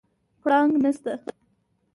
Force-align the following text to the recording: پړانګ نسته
پړانګ 0.41 0.71
نسته 0.83 1.13